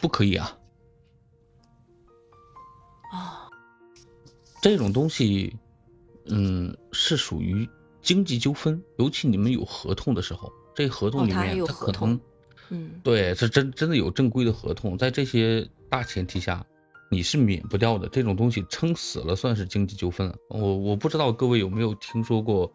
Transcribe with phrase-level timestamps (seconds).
[0.00, 0.58] 不可以啊。
[3.12, 3.48] 啊，
[4.62, 5.56] 这种东西，
[6.26, 7.68] 嗯，是属于
[8.02, 12.20] 经济纠纷，尤其你们有合同的时候，这合同里面有可能，
[12.68, 16.66] 嗯，对，是真真的有正规的合同，在这些大前提下，
[17.10, 18.08] 你是免不掉的。
[18.08, 20.36] 这种东西撑死了算是经济纠纷。
[20.48, 22.74] 我我不知道各位有没有听说过，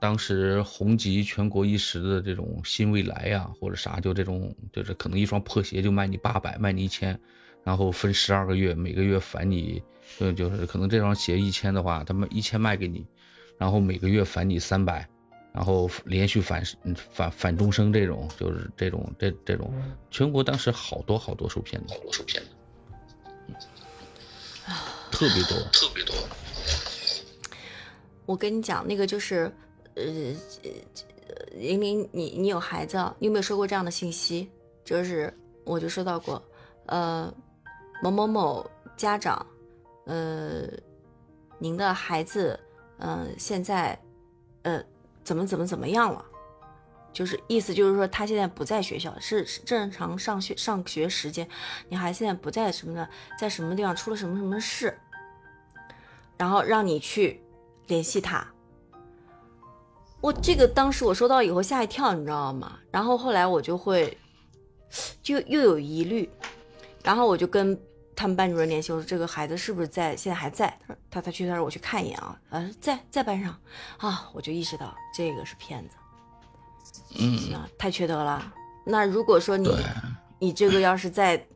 [0.00, 7.18] 当时红极全国一时的这种新未来呀，或者啥，就这种就是可能一双破鞋就卖你八百，卖你一千。
[7.64, 9.82] 然后分十二个月，每个月返你，
[10.20, 13.04] 呃，就是可能这双鞋一千的话，他们一千卖给你，
[13.58, 15.08] 然后每个月返你三百，
[15.52, 16.62] 然后连续返
[17.10, 19.74] 返返终生这种，就是这种这这种，
[20.12, 22.50] 全国当时好多好多受骗的，好多受骗的，
[25.10, 26.14] 特别多，特别多。
[28.26, 29.52] 我跟你讲，那个就是，
[29.96, 30.02] 呃，
[31.52, 34.50] 玲玲，你你有孩子，你有没有收过这样的信息？
[34.84, 36.42] 就是我就收到过，
[36.86, 37.32] 呃。
[38.02, 39.44] 某某某家长，
[40.04, 40.68] 呃，
[41.58, 42.60] 您的孩子，
[42.98, 43.98] 嗯，现在，
[44.64, 44.84] 呃，
[45.24, 46.22] 怎么怎么怎么样了？
[47.10, 51.48] 就是意思就是说，他现在不在学校，是正常上学上学时间，
[51.88, 54.94] 你孩子现在不在什么的，在什么地方出了什么什么事，
[56.36, 57.42] 然后让你去
[57.86, 58.46] 联系他。
[60.20, 62.78] 我这个当时我收到以后吓一跳，你知道吗？
[62.90, 64.16] 然后后来我就会，
[65.22, 66.28] 就又有疑虑。
[67.04, 67.78] 然后我就跟
[68.16, 70.16] 他们班主任联系，我说这个孩子是不是在？
[70.16, 70.76] 现在还在？
[70.80, 73.56] 他说他他去，他说我去看一眼啊，啊，在在班上
[73.98, 75.96] 啊，我就意识到这个是骗子，
[77.20, 77.38] 嗯，
[77.78, 78.52] 太缺德了。
[78.84, 79.70] 那如果说你
[80.38, 81.46] 你这个要是再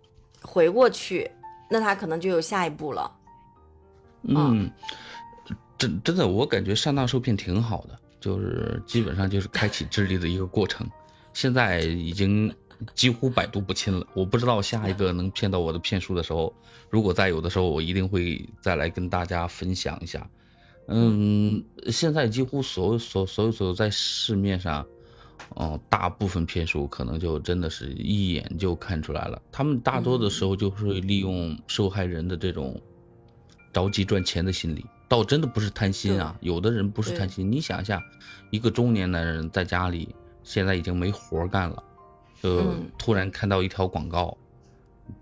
[0.42, 1.28] 回过去，
[1.68, 3.10] 那他可能就有下一步了。
[4.22, 4.70] 嗯，
[5.78, 10.88] 真真的，我感觉上当受骗挺好的，就是基本上就是开启智力的一个过程，
[11.32, 12.54] 现在已经。
[12.94, 16.54] 几乎百毒不侵了，我不知道下一个能骗到我的骗术的时候，
[16.88, 20.30] 如果再有的时候，我一定会再来跟大家分享一下。
[20.88, 24.86] 嗯，现在几乎所有所所有所有在市面上，
[25.50, 29.42] 哦，大部分骗术可能就真的是一眼就看出来了。
[29.52, 32.80] 他们大多的时候就是利用受害人的这种
[33.74, 36.38] 着急赚钱的心理，倒真的不是贪心啊。
[36.40, 38.00] 有的人不是贪心，你想一下，
[38.50, 41.82] 一个中年男人在家里现在已经没活干了。
[42.40, 44.38] 就突然看到一条广告，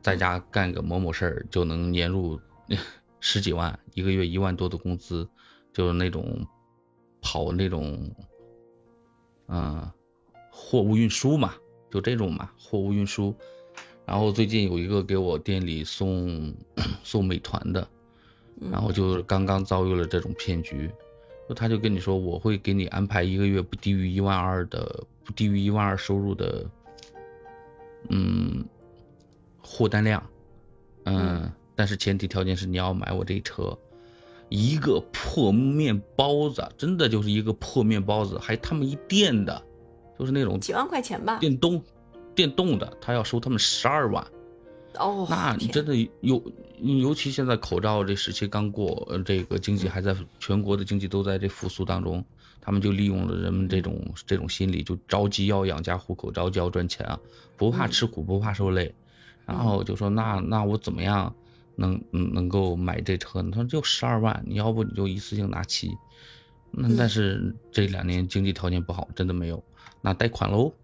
[0.02, 2.38] 在家干个某某事儿就能年入
[3.18, 5.28] 十几万，一个月一万多的工资，
[5.72, 6.46] 就是那种
[7.22, 8.14] 跑那种，
[9.48, 9.90] 嗯，
[10.52, 11.54] 货物运输嘛，
[11.90, 13.34] 就这种嘛，货物运输。
[14.04, 16.54] 然后最近有一个给我店里送
[17.02, 17.88] 送美团的，
[18.70, 20.90] 然后就刚刚遭遇了这种骗局，
[21.48, 26.66] 就他就跟你说我会给你安排一个月不低于一万二的，不低于一万二收入的。
[28.10, 28.64] 嗯，
[29.60, 30.24] 货单量，
[31.04, 33.76] 嗯，但是前提条件是你要买我这车，
[34.48, 39.62] 一个破面包子，真的就是一个破面包子，还他们一电的，
[40.16, 41.82] 就是那种几万块钱吧，电动，
[42.36, 44.24] 电动的，他要收他们十二万，
[44.94, 46.42] 哦，那你真的有，
[46.80, 52.24] 尤其现在口罩这时期刚过，这个经济还在全国的经济都在这复苏当中。
[52.60, 57.18] 他们就利用了人们这种这种心理，就着急要养家糊口，着急要赚钱啊，
[57.56, 58.94] 不怕吃苦，不怕受累，
[59.46, 61.34] 然后就说那那我怎么样
[61.76, 63.50] 能能够买这车呢？
[63.52, 65.96] 他说就十二万，你要不你就一次性拿齐。
[66.70, 69.64] 那但是这两年经济条件不好，真的没有，
[70.02, 70.74] 那贷款喽，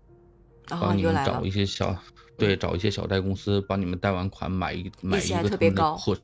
[0.67, 1.99] 帮你们找一些小
[2.37, 5.49] 对找一些小贷公司帮你们贷完款买一买一个
[5.97, 6.17] 破。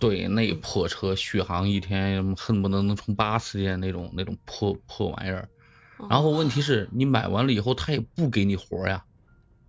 [0.00, 5.48] 对，那破车续航一天恨不得能充八次电那种那种破破玩意儿，
[6.08, 9.04] 然后问题是你买完了以后他也不给你活呀，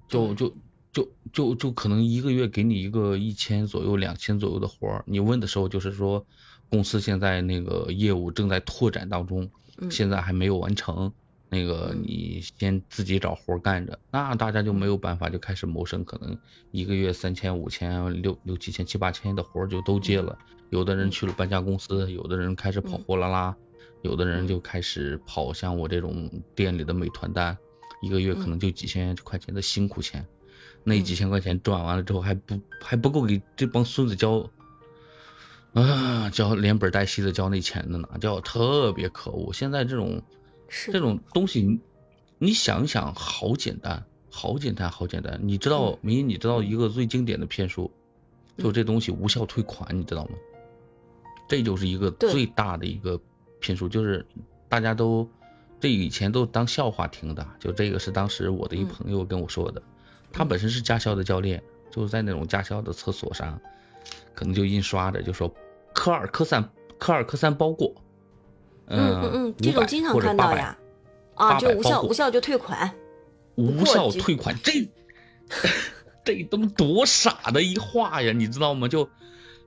[0.08, 0.56] 就就
[0.94, 6.28] 就就就可能一个月给你一个一千左右两千左右的活儿，你问的时候就是说
[6.70, 9.50] 公司现在那个业务正在拓展当中，
[9.90, 11.12] 现在还没有完成。
[11.52, 16.38] 那个你先自己找活干着，那大家就没有办法，就开始谋生，可能
[16.70, 20.38] 一个月三千、五千、六六七千、七八千的活就都接了。
[20.70, 23.56] 有的人去了搬家公司，有的人开始跑货拉拉，
[24.04, 27.58] 有的人就开始跑像我这种店里的美团单，
[28.04, 30.28] 一个月可能就几千块钱的辛苦钱。
[30.84, 34.52] 那几千块钱赚完了之后还不还不够给这帮孙子交
[35.74, 39.52] 啊交连本带息的交那钱的呢，叫特别可恶。
[39.52, 40.22] 现在这种。
[40.70, 41.80] 这种东西，
[42.38, 45.40] 你想一想，好简单，好简单，好简单。
[45.44, 47.92] 你知道，明你知道一个最经典的骗术，
[48.58, 50.32] 就这东西无效退款，你知道吗？
[51.48, 53.20] 这就是一个最大的一个
[53.60, 54.26] 骗术，就是
[54.68, 55.28] 大家都
[55.80, 57.48] 这以前都当笑话听的。
[57.60, 59.82] 就这个是当时我的一朋友跟我说的，
[60.32, 63.60] 他本身是驾校的教练，就是在那种驾校的厕所上，
[64.36, 65.52] 可能就印刷着就说
[65.94, 66.70] 科二科三
[67.00, 67.96] 科二科三包过，
[68.90, 70.78] 嗯嗯嗯，这种经常或者800看到呀，
[71.36, 72.92] 啊，就无效无效就退款，
[73.56, 74.90] 无效退款，这
[76.26, 78.88] 这他妈多傻的一话呀，你知道吗？
[78.88, 79.10] 就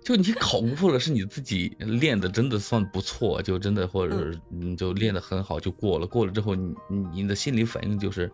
[0.04, 8.32] 就你考过了，是你自己练的真的算不错，就真的或者是你就练的很好就过了，过了之后你你你的心理反应就是，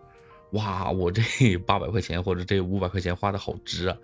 [0.53, 1.23] 哇，我这
[1.59, 3.97] 八百块钱或者这五百块钱花的好值啊。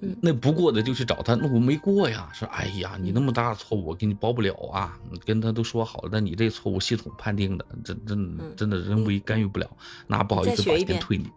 [0.00, 2.30] 嗯那不过的就去找他，那我没过呀。
[2.34, 4.98] 说，哎呀，你那么大的错误，我给你包不了啊。
[5.24, 9.70] 跟他都说好了，但你这错误系统判定的，真真嗯真的人为干预不了，
[10.06, 11.30] 那不好意思把再学一遍钱退你。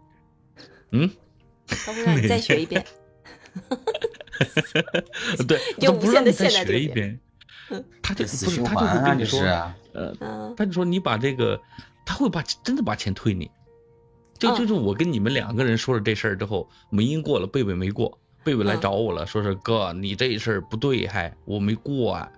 [0.92, 1.10] 嗯，
[1.68, 2.86] 他会让你 再学一遍。
[5.48, 7.20] 对， 他不让你再学一遍，
[8.02, 9.40] 他就死不是他就循环啊，这会跟你说。
[9.94, 11.60] 呃，嗯他就说你把这个，
[12.06, 13.50] 他会把真的把钱退你。
[14.38, 18.18] 就嗯就是我跟你们两个人说了这事儿之后，梅英过了，贝贝没过，
[18.50, 22.32] 贝贝来嗯找我了，说是哥，你这事儿不对，还我没过啊。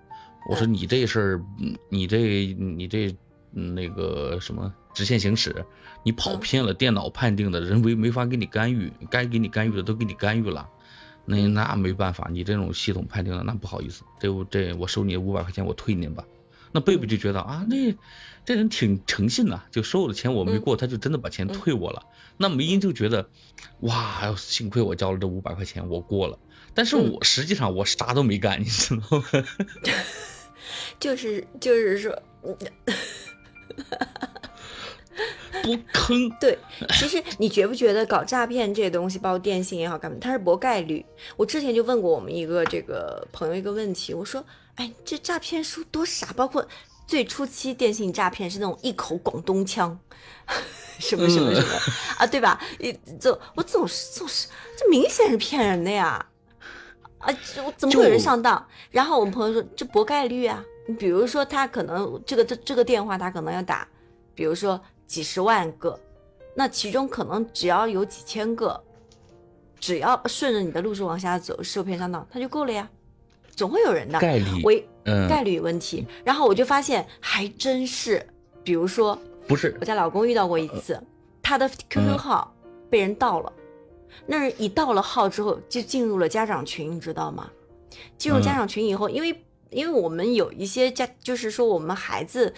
[0.50, 1.42] 我说嗯你这事
[1.90, 3.16] 你这你这
[3.54, 5.63] 嗯那个什么直线行驶，
[6.04, 10.68] 你跑嗯偏了，电脑判定的，人为没法给你干预，该给你干预的都给你干预了。
[11.24, 16.25] 那那没办法，你这种系统判定的，那不好意思，这我这我收你五百块钱，我退您吧。
[16.71, 17.95] 那贝贝就觉得啊，那
[18.45, 22.03] 这人挺诚信的、就收我的钱我没过，他就真的把钱退我了。
[22.38, 23.29] 那梅英就觉得，
[23.81, 26.39] 哇，幸亏我交了这五百块钱，我过了。
[26.73, 29.23] 但是我实际上我啥都没干，你知道吗？
[31.00, 32.21] 就是就是说，
[35.52, 36.30] 嗯多坑。
[36.40, 36.58] 对，
[36.90, 41.06] 其实你觉不觉得搞诈骗这些东西，包括电信也好，干嘛，它是博概率。
[41.38, 44.44] 我之前就问过我们一个这个朋友一个问题，我说，
[44.75, 46.68] 哎，这诈骗书多傻，包括
[47.06, 50.00] 最初期电信诈骗是那种一口广东腔，
[51.00, 51.68] 什么什么什么、
[52.18, 52.60] 啊，对吧？
[52.80, 54.48] 一这我总是总是
[54.78, 56.25] 这明显是骗人的呀。
[57.19, 58.66] 啊，这我怎么会有人上当？
[58.90, 63.88] 然后我们朋友说这博概率啊，你比如说他可能这个这这个电话他可能要打，
[64.34, 64.81] 比如说
[65.12, 66.00] 几十万个，
[66.56, 68.81] 那其中可能只要有几千个，
[69.78, 72.90] 只要顺着你的路数往下走，受骗上当，他就够了呀，
[73.54, 74.18] 总会有人的。
[74.19, 78.25] 概率，为嗯，概率问题，然后我就发现还真是，
[78.63, 80.98] 比如说不是我家老公遇到过一次，
[81.44, 82.56] 他的 QQ 号
[82.90, 83.52] 被人盗了，
[84.25, 87.52] 那人一盗了号之后就进入了家长群，你知道吗？
[88.18, 92.54] 进入家长群以后，因为因为我们有一些家，就是说我们孩子，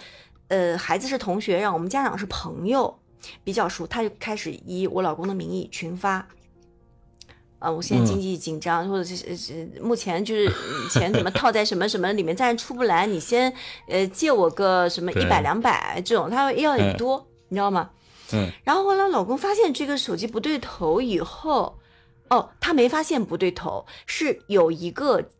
[0.54, 2.96] 呃，孩子是同学，让我们家长是朋友，
[3.42, 6.24] 比较熟，他就开始以我老公的名义群发。
[7.58, 13.52] 啊，我现在经济紧张，或者是是是目前就是嗯钱怎么套在什么什么里面，暂时出不来，你先
[13.88, 17.90] 呃借我个什么一百两百这种，他要很嗯多，你知道吗？
[18.32, 21.78] 嗯然后后来老公发现这个手机不对头以后，
[22.30, 25.30] 哦，他没发现不对头，是有一个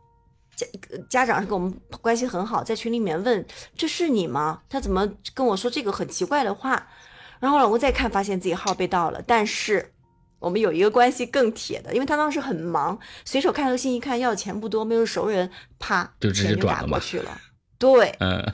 [0.56, 0.66] 家
[1.08, 3.46] 家长是跟我们关系很好，在群里面问
[3.76, 4.62] 这是你吗？
[4.68, 6.86] 他怎么跟我说这个很奇怪的话？
[7.40, 9.90] 然后老公再看，发现自己号被盗了，但是。
[10.40, 17.40] 我们有一个关系更铁的，因为他当时很忙，随手看了个信息，看要的钱不多，没有熟人，啪，就直接就转了嘛打过去了。
[17.78, 18.44] 对， 嗯，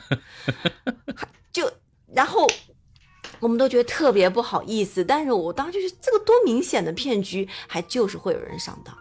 [1.53, 1.69] 就
[2.15, 2.49] 然后
[3.41, 8.97] 我们都觉得特别不好意思，但是我当时就是这个多明显的骗局，还就是会有人上当，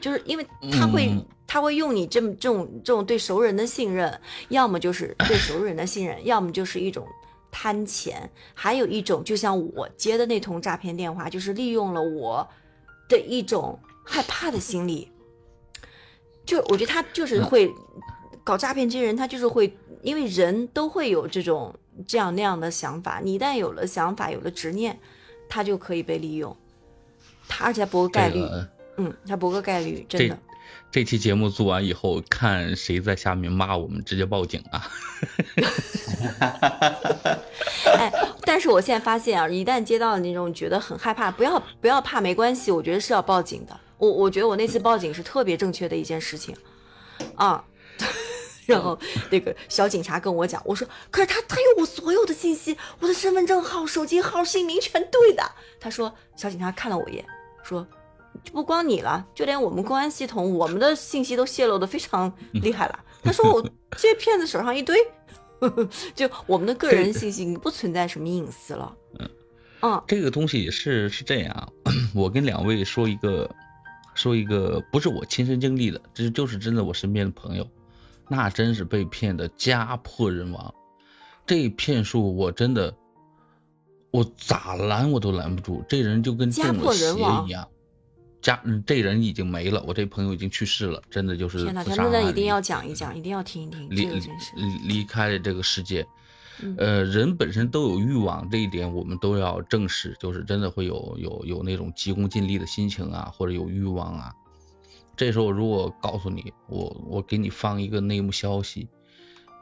[0.00, 7.08] 就是因为他会、嗯他会用你这么这种这种对熟人的信任，要么就是对熟人的信任，要么就是一种
[7.50, 12.46] 贪钱，还有一种就像我接的那通诈骗电话，就是利用了我
[13.08, 15.10] 的一种害怕的心理，
[16.44, 17.72] 就我觉得他就是会
[18.44, 21.74] 搞诈骗这些人，他就是会，因为人都会有这种
[22.06, 25.00] 这样那样的想法，你一旦有了想法，有了执念，
[25.48, 26.54] 他就可以被利用，
[27.48, 30.38] 他而且还博个概率，这个嗯，他博个概率，真的。
[30.90, 34.90] 这期节目做完以后，看谁在下面骂我们，直接报警啊！
[37.84, 38.12] 哎，
[38.42, 43.80] 但是我现在发现啊，一旦接到那种觉得很害怕，不要不要怕，没关系，我觉得是要报警的。
[43.98, 46.56] 我我觉得我那次报警是特别正确的一件事情，
[47.36, 47.64] 啊。
[48.66, 48.98] 然后
[49.30, 55.42] 那个小警察跟我讲，我说，可是他他有我所有的信息，我的身份证号、手机号、姓名全对的。
[55.80, 57.24] 他说，小警察看了我一眼，
[57.62, 57.86] 说，
[58.52, 62.98] 不光你了，就连我们公安系统，我们的信息都泄露的非常厉害了。
[63.22, 64.96] 他说我 这些骗子手上一堆，
[66.14, 68.94] 就我们的个人信息不存在什么隐私了。
[69.20, 69.28] 嗯
[70.08, 71.72] 这个东西是是这样，
[72.12, 73.48] 我跟两位说一个
[74.14, 77.64] 说一个不是我亲身经历的，这就是真的我身边的朋友，
[78.26, 80.74] 那真是被骗的家破人亡。
[81.46, 82.92] 这骗术我真的，
[84.10, 87.68] 我咋拦我都拦不住，这人就跟家中了邪破人亡一样。
[88.40, 94.20] 家这人已经没了，我这朋友已经去世了，真的就是天哪，自杀啊咱们的一定要讲一讲，一定要听一听，离离
[94.84, 96.06] 离开了这个世界。
[96.60, 104.34] 嗯呃，人本身都有欲望，这一点我们都要正视，就是真的会有有有那种急功近利的心情啊，或者有欲望啊。
[105.16, 108.88] 这时候如果告诉你，我我给你放一个内幕消息，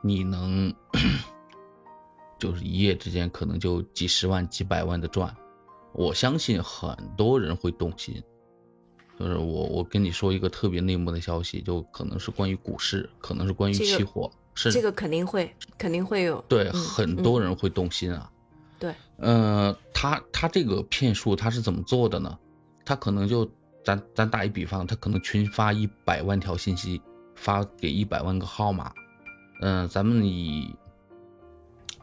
[0.03, 0.75] 你能
[2.39, 5.37] 就是一夜之间可能就几十万、几百万的赚，
[5.93, 8.23] 我相信很多人会动心。
[9.19, 18.31] 就是我我跟你说一个特别内幕的消息，就可能是关于股市，可能是关于这个期货，是这个肯定会，肯定会有，对，嗯很多人会动心啊。
[18.79, 22.39] 对，呃，他他这个骗术他是怎么做的呢？
[22.85, 23.51] 他可能就
[23.83, 27.01] 咱咱打一比方，他可能群发一百万条信息，
[27.35, 28.93] 发给一百万个号码。
[29.63, 30.77] 嗯、咱们以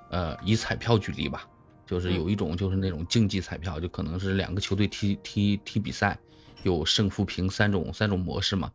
[0.10, 1.48] 呃以彩票举例吧，
[1.86, 6.20] 就是嗯有一种就是那种竞技彩票，就可能是两个球队踢踢踢比赛，
[6.62, 8.72] 有胜负平三种三种模式嘛。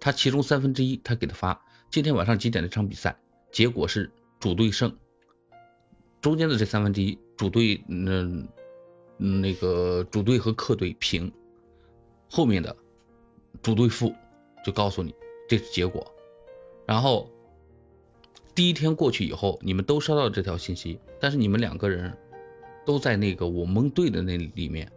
[0.00, 3.16] 他其中三分之一他给他发，今天晚上几点这场比赛，
[3.52, 4.96] 结果是主队胜，
[6.20, 8.48] 中间的这三分之一主队嗯、
[9.16, 11.32] 那个主队和客队平，
[12.28, 12.76] 后面的
[13.62, 14.14] 主队负，
[14.64, 15.14] 就告诉你
[15.48, 16.12] 这是结果。
[16.86, 17.30] 然后
[18.54, 22.18] 第一天过去以后，你们都收到这条信息，但是你们两个人
[22.84, 24.92] 都在那个我蒙对的那里面。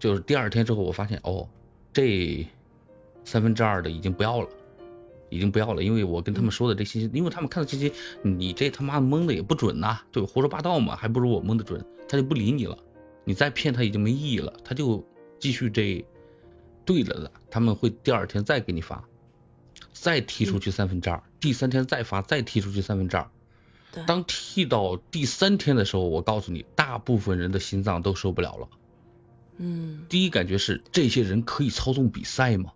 [0.00, 1.48] 就是第二天之后，我发现哦，
[1.92, 2.48] 这
[3.24, 4.48] 三分之二的已经不要了，
[5.28, 7.92] 已经不要了，因为我跟他们说的这信息，因为他们看到信息，
[8.22, 12.78] 你这他妈蒙的也不准呐、对，胡说八道嘛，还不如我蒙的准，他就不理你了，
[13.24, 15.06] 你再骗他已经没意义了，他就
[15.38, 16.04] 继续这
[16.86, 19.04] 对了的，他们会第二天再给你发，
[19.92, 23.30] 再踢出去三分之二，第三天再发，再踢出去三分之二。
[23.92, 28.68] 对，当踢到第三天的时候，我告诉你，大部分人的心脏都受不了了。
[29.62, 32.72] 嗯第一感觉是这些人可以操纵比赛吗？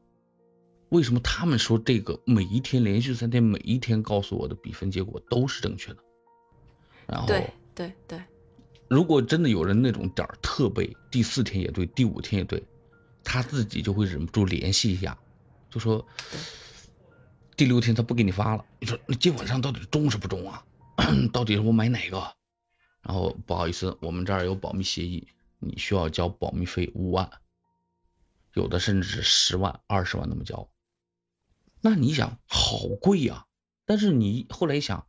[0.90, 5.96] 为什么他们说这个每一天连续三天，每一天告诉我的比分结果都是正确的？
[7.06, 8.22] 然后，对对对，
[8.86, 12.62] 如果真的有人那种点儿特背，第四天也对，第五天也对，
[13.24, 15.18] 他自己就会忍不住联系一下，
[15.70, 16.06] 就说
[17.56, 20.64] 第六天他不给你发了，你说那今晚上到底中是不中啊？
[21.32, 22.34] 到底是我买哪个？
[23.02, 25.26] 然后不好意思，我们这儿有保密协议，
[25.66, 27.30] 你需要交保密费五万，
[28.52, 30.68] 有的甚至是十万、二十万那么交。
[31.80, 33.46] 那你想，好贵呀、
[33.84, 35.06] 但是你后来一想，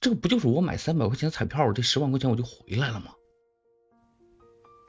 [0.00, 3.14] 这个不就是我买三百块钱彩票，我这十万块钱我就回来了吗？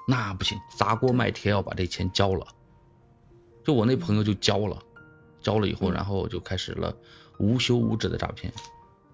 [0.08, 2.48] 那不行，砸锅卖铁要把这钱交了。
[3.63, 4.84] 就我那朋友就交了，
[5.41, 6.93] 交了以后，嗯然后就开始了
[7.39, 8.53] 无休无止的诈骗，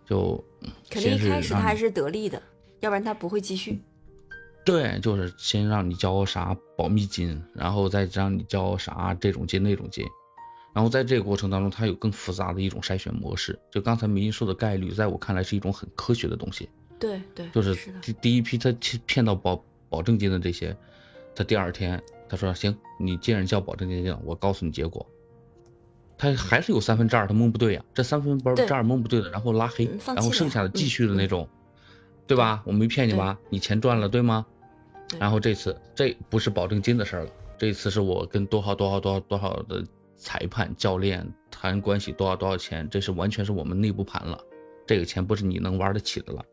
[0.05, 0.43] 就
[0.89, 2.41] 肯定一开始他还是得利的，
[2.79, 3.79] 要不然他不会继续。
[4.65, 10.05] 对，就是先让你交啥保密金，然后再让你交啥这种金那种金，
[10.73, 13.57] 然后在这个过程当中，它有更复杂的一种筛选模式。
[13.71, 16.69] 就刚才明音说的概率，在我看来是一种很科学的东西。
[16.99, 20.75] 对对，就是第第一批他骗骗到保保证金的这些，
[21.33, 25.07] 他第二天他说行，你既然交保证金了，我告诉你结果。
[26.17, 31.47] 他还是有三分之二他蒙不对呀、这三分之二蒙不对的，然后拉黑，然后剩下的继续的那种，
[32.29, 32.61] 对吧？
[32.63, 33.39] 我没骗你吧？
[33.49, 34.45] 你钱赚了对吗？
[35.07, 39.83] 对然后这次这不是保证金的事儿了，这次是我跟多少多少多少多少的
[40.15, 44.39] 裁判教练谈关系多少多少钱，这是完全是我们内部盘了，
[44.85, 46.45] 这个钱不是你能玩得起的了。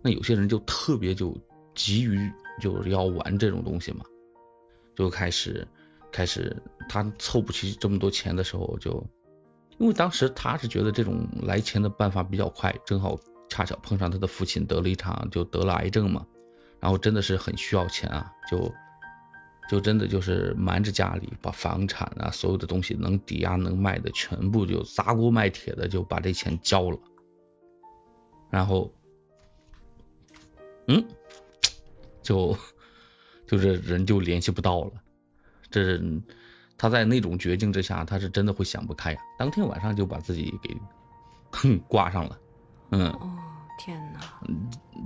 [0.00, 1.36] 那有些人就特别就
[1.74, 4.04] 急于就是要玩这种东西嘛，
[4.94, 5.66] 就开始
[6.12, 9.04] 开始他凑不齐这么多钱的时候就，
[9.78, 13.18] 因为当时他是觉得这种来钱的办法比较快，正好
[13.50, 16.26] 恰巧碰上他的父亲得了一场就得了癌症嘛，
[16.80, 18.72] 然后真的是很需要钱啊，就
[19.68, 26.98] 就真的就是瞒着家里把房产啊所有的东西能抵押能卖的全部就砸锅卖铁的就把这钱交了，
[28.50, 28.92] 然后
[30.86, 31.04] 嗯，
[32.22, 32.56] 就
[33.46, 34.92] 就是人就联系不到了，
[35.70, 36.24] 这人
[36.78, 40.76] 他在那种绝境之下，他是真的会想不开呀、当天晚上就把自己给
[41.52, 42.38] 哼 挂上了，
[42.90, 43.08] 嗯。
[43.10, 43.36] 哦
[43.82, 44.20] 天哪，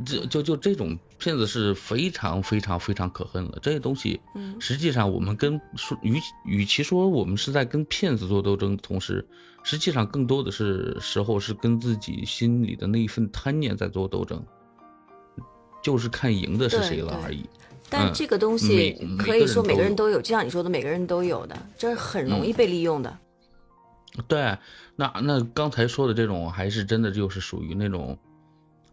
[0.04, 3.60] 这就就这种骗子是非常非常非常可恨的。
[3.62, 9.28] 这些东西，嗯实际上我们跟说与与其说我们是在跟骗子做斗争的同时，
[9.62, 14.44] 实际上更多的是时候是跟自己心里的那一份贪念在做斗争，
[15.80, 17.42] 就是看赢的是谁了而已。
[17.42, 23.18] 嗯但这个东西可以说每个人都有，就像你说的，每个人都有的，这是很容易被利用的。
[24.26, 24.56] 对，
[24.96, 28.18] 那那刚才说的这种还是真的就是属于那种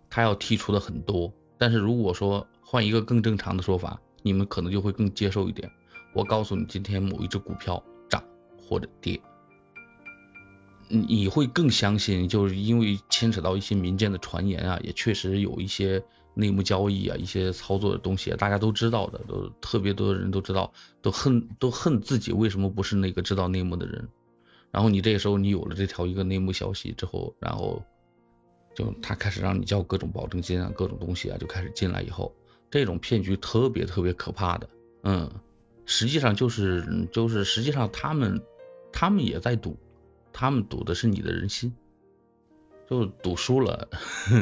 [0.10, 5.72] 他要剔除的很多，但是如果说换一个更正常的说法，你们可能就会更接受一点。
[6.14, 8.24] 我告诉你今天某一只股票涨
[8.58, 9.22] 或者跌，
[10.90, 16.04] 你你会更相信，就是因为牵扯到一些民间的传言啊，也确实有一些
[16.34, 24.10] 内幕交易啊，一些操作的东西，大家都知道的，都特别多的人都知道，都恨都恨自己为什么不是那个知道内幕的人。
[24.72, 27.84] 然后你这个时候你有了这条一个内幕消息之后，然后
[28.74, 32.34] 就他开始让你交各种保证金啊，各种东西啊就开始进来以后，
[32.70, 34.70] 这种骗局特别特别可怕的，
[35.04, 35.30] 嗯，
[35.86, 38.42] 实际上就是就是实际上他们
[38.94, 39.78] 他们也在赌，
[40.32, 41.74] 他们赌的是你的人心，
[42.90, 43.90] 就赌输了，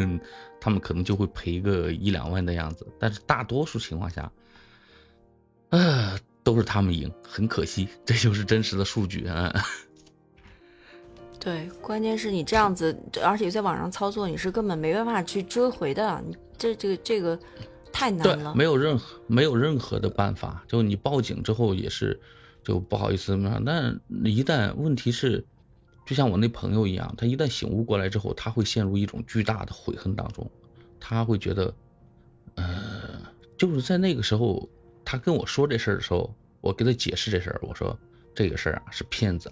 [0.62, 4.32] 他们可能就会赔个一两万的样子，但是大多数情况下，
[5.70, 9.54] 啊都是他们赢，很可惜，这就是真实的数据啊。
[11.40, 16.22] 对，关键是你这样子，而且在网上操作，你是根本没办法去追回的。
[16.28, 17.40] 你这这个这个
[17.94, 20.64] 太难了，没有任何没有任何的办法。
[20.68, 22.20] 就你报警之后也是，
[22.64, 23.62] 就不好意思嘛。
[23.66, 25.46] 但一旦问题是，
[26.06, 30.52] 就像我那朋友一样，他一旦醒悟过来之后，他会陷入一种巨大的悔恨当中。
[31.00, 31.74] 他会觉得，
[32.56, 33.22] 呃，
[33.58, 34.68] 就是在那个时候，
[35.06, 37.98] 他跟我说这事儿的时候，我给他解释这事儿，我说
[38.36, 39.50] 这个事儿啊是骗子。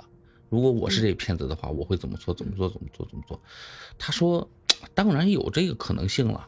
[0.50, 2.34] 如果我是这骗子的话，我会怎么做？
[2.34, 2.70] 怎么做？
[2.70, 3.06] 怎么做？
[3.08, 3.42] 怎么做？
[4.00, 4.50] 他说，
[4.94, 6.48] 当然有这个可能性了，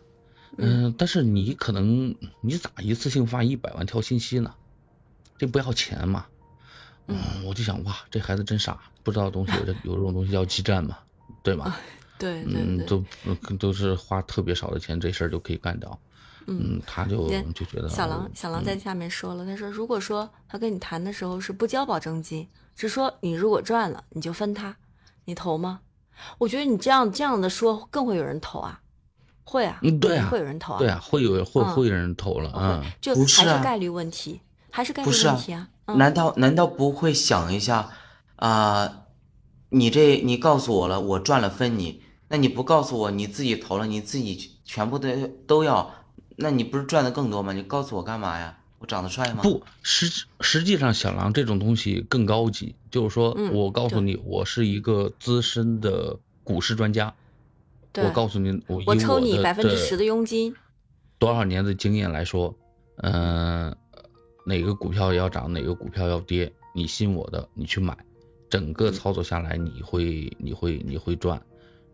[0.57, 4.55] 嗯，但是你可能你咋一次性发一百万条信息呢？
[5.37, 6.27] 这不要钱嘛？
[7.07, 10.97] 嗯，我就想，哇，这孩子真傻，不知道东西有这有这种东西叫基站嘛，
[11.43, 11.75] 对吗？
[12.17, 13.03] 对，嗯，都
[13.57, 15.99] 都是花特别少的钱，这事儿就可以干掉。
[16.47, 22.47] 嗯，他就就觉得小狼小狼在下面说了，他说如果说他跟你谈的时候是不交保证金。
[22.87, 24.77] 是说你如果赚了，你就分他，
[25.25, 25.81] 你投吗？
[26.37, 28.81] 我觉得你这样这样的说更会有人投啊，
[29.43, 35.69] 会啊，嗯，对啊，会有人投啊，对啊，会有会会有人投了啊，就还是概率问题，还是概率问题啊？
[35.95, 37.89] 难道难道不会想一下
[38.35, 39.05] 啊？
[39.69, 45.09] 你这你告诉我了，我赚了分你，那你不告诉我你自己投了，你自己全部都
[45.47, 45.91] 都要，
[46.37, 47.53] 那你不是赚的更多吗？
[47.53, 48.58] 你告诉我干嘛呀？
[48.79, 49.41] 我长得帅吗？
[49.43, 57.13] 不，实实际上小狼这种东西更高级，就是说我告诉你，我是一个资深的股市专家。
[57.95, 60.55] 我告诉你，我我抽你百分之十的佣金。
[61.17, 62.55] 多少年的经验来说，
[62.97, 63.75] 嗯，
[64.45, 67.97] 哪个股票要涨，哪个股票要跌，你信我的，你去买，
[68.49, 71.41] 整个操作下来你会你会你会赚，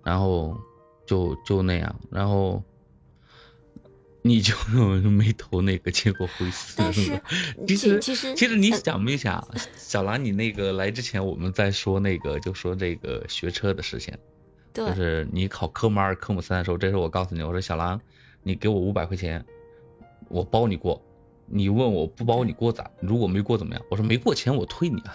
[0.03, 0.55] 然后
[1.07, 2.61] 就就那样，然后。
[4.27, 4.55] 你 就
[5.11, 6.81] 没投那个，结果会死。
[7.67, 14.15] 其实其实其实你想没想，小兰，你那个来之前我们在说那个，就说这个学车的事情，
[14.73, 18.01] 就是你考科目二、科目三的时候，这时候我告诉你，我说小兰，
[18.41, 19.45] 你给我五百块钱，
[20.27, 20.99] 我包你过。
[21.45, 22.89] 你问我不包你过咋？
[23.01, 23.85] 如果没过怎么样？
[23.91, 25.13] 我说没过钱我退你啊。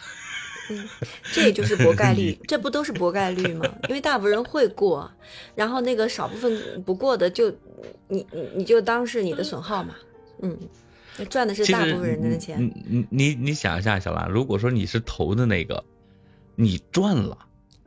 [0.71, 0.89] 嗯，
[1.33, 3.67] 这也就是 博概率，这不都是博概率吗？
[3.89, 5.11] 因为大部分人会过，
[5.57, 7.51] 然后那个少部分不过的，就
[8.07, 9.95] 你你你就当是你的损耗嘛。
[10.43, 10.57] 嗯，
[11.29, 12.63] 赚的是大部分人的钱。
[12.63, 15.85] 你你你你想一下，小兰，如果说你是投的那个，
[16.55, 17.37] 你赚了，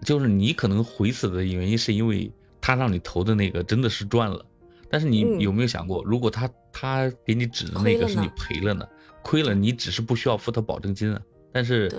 [0.04, 4.46] 就是你可能回死的原因是因为他让你投的那个真的是赚了，
[4.90, 8.86] 但是你有没有想过，如果他他给你指的那个是你赔了呢？
[9.24, 11.22] 亏了，你只是不需要付他保证金啊，
[11.54, 11.90] 但是。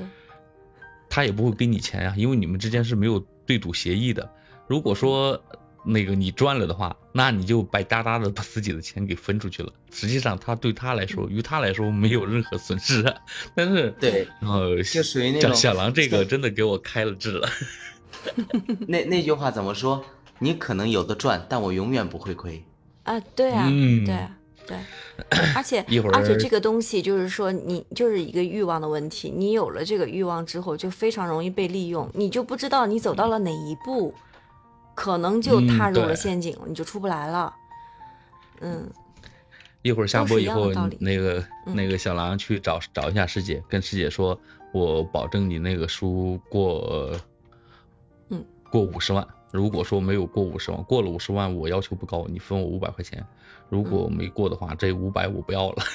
[1.14, 4.28] 他也不会给你钱呀，因为你们之间是没有对赌协议的。
[4.66, 5.40] 如果说
[5.84, 9.72] 那个你赚了的话，那你就白搭搭的把自己的钱给分出去了。
[9.92, 13.14] 实际上他对他来说，于他来说没有任何损失。
[13.54, 17.48] 但是对，然后就属于那种小狼这个真的给我开了智了。
[18.88, 20.04] 那那句话怎么说？
[20.40, 22.64] 你可能有的赚，但我永远不会亏。
[23.04, 23.68] 啊，对啊，
[24.04, 24.36] 对啊。
[24.66, 24.78] 对，
[25.54, 29.30] 而且而且这个东西就是说，你就是一个欲望的问题。
[29.30, 34.14] 你有了这个欲望之后，就非常容易被利用，你就不知道你走到了哪一步，
[34.94, 37.54] 可能就踏入了陷阱，你就出不来了。
[38.60, 38.88] 嗯，
[39.82, 44.38] 一会儿下播以后，那个那个小狼去找找一下师姐，跟师姐说，
[44.72, 47.12] 我保证你那个书过，
[48.30, 49.26] 嗯，过五十万。
[49.52, 53.24] 如果说没有过五十万，过了五十万，我要求不高，你分我五百块钱。
[53.74, 55.82] 如果没过的话，这五百我不要了。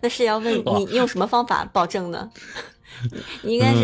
[0.00, 2.30] 那是要问你用什么方法保证呢？
[3.44, 3.82] 你应该是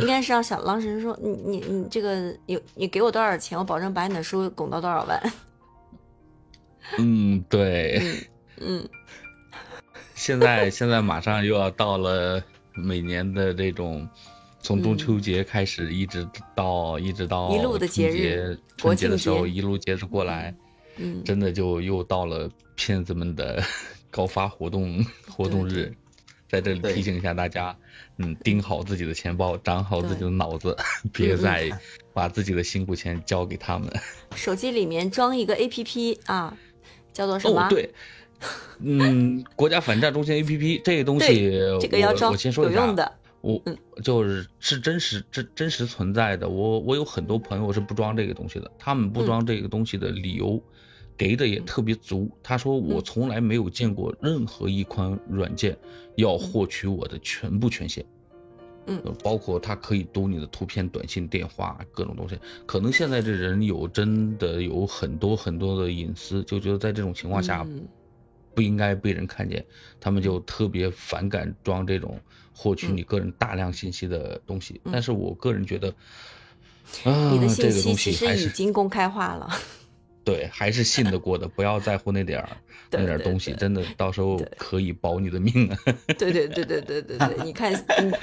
[0.00, 5.20] 应该是让小狼神说，你你你这个有你给我多少钱，我保证把你的书拱到多少万。
[6.96, 8.02] 嗯，对。
[8.56, 8.88] 嗯嗯。
[10.14, 14.08] 现在现在马上又要到了每年的这种。
[14.62, 20.54] 从中秋节开始，一直到一直到春节春节的时候，一路接着过来，
[20.96, 23.62] 嗯，真的就又到了骗子们的
[24.10, 25.92] 高发活动活动日，
[26.48, 27.76] 在这里提醒一下大家，
[28.18, 30.76] 嗯，盯好自己的钱包，长好自己的脑子，
[31.12, 31.70] 别嗯再
[32.12, 33.92] 把自己的辛苦钱交给他们。
[34.36, 36.56] 手机里面装一个 APP 啊，
[37.12, 37.62] 叫做什么？
[37.62, 37.90] 哦，对，
[38.78, 43.12] 嗯，国家反诈中心 APP 这个东西，这个要我装我先说一下，有用的。
[43.42, 46.48] 我嗯就是是真实真真实存在的。
[46.48, 50.62] 我我有很多朋友是不装这个东西的，他们不嗯装这个东西的理由
[51.18, 52.30] 给的也特别足。
[52.42, 55.76] 他说我嗯从来没有见过任何一款软件
[56.16, 58.06] 要获取我的全部权限。
[58.84, 62.36] 嗯呃，包括它可以读你的图片、短信、电话各种东西。
[62.66, 67.86] 可能现在这人有真的有很多很多的隐私，就觉得在这种情况下嗯
[68.56, 69.64] 不应该被人看见，
[70.00, 72.18] 他们就特别反感装这种
[72.54, 74.80] 获取嗯你个人大量信息的东西。
[74.84, 75.88] 嗯但是我个人觉得，
[77.04, 79.50] 啊，你的信息其实西还是已经公开化了。
[80.24, 82.48] 对，还是信得过的，不要在乎那点儿
[82.92, 85.76] 那点儿东西，真的 到时候可以保你的命啊。
[86.16, 87.72] 对对对对对对对，你看，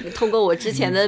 [0.02, 1.02] 你通过我之前的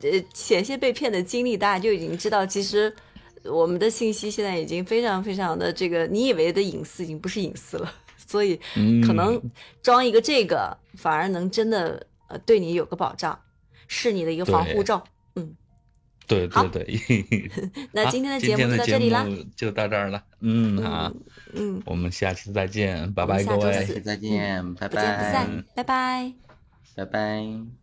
[0.00, 2.94] 呃险些被骗的经历，大家就已经知道，其实
[3.42, 9.42] 我们的信息现在已经非常非常的这个，你以为的隐私已经不是隐私了，所以嗯，可能
[9.82, 13.38] 装一个这个，反而能真的呃对你有个保障，
[13.88, 15.02] 是你的一个防护罩。
[15.34, 15.56] 嗯，
[16.26, 17.50] 对对对。
[17.92, 19.26] 那今天的节目就到这里了。
[19.56, 20.22] 就到这儿了。
[20.40, 21.12] 嗯，好，
[21.54, 23.72] 嗯，我们下期再见，拜拜各位。
[23.72, 26.32] 下期再见，拜拜不见不散，，拜拜。
[26.94, 27.77] 拜拜。